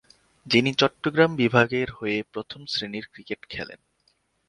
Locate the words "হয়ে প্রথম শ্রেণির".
1.91-3.05